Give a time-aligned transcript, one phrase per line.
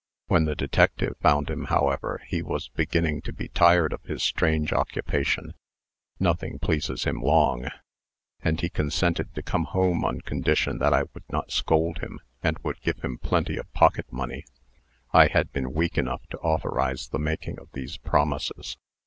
[0.25, 4.73] When the detective found him, however, he was beginning to be tired of his strange
[4.73, 5.53] occupation
[6.19, 7.67] (nothing pleases him long),
[8.43, 12.57] and he consented to come home on condition that I would not scold him, and
[12.63, 14.43] would give him plenty of pocket money.
[15.13, 18.77] I had been weak enough to authorize the making of these promises.